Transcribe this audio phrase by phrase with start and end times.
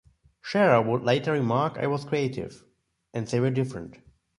[0.41, 3.99] Shearer would later remark I was creative...and they were different.